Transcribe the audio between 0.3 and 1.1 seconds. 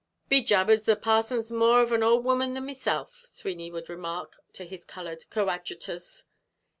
jabers, the